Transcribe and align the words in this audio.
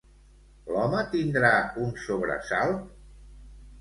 L'home 0.75 1.03
tindrà 1.11 1.53
un 1.83 1.93
sobresalt? 2.07 2.89